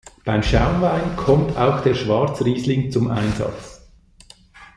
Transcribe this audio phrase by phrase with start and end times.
[0.25, 3.83] Beim Schaumwein kommt auch der Schwarzriesling zum Einsatz.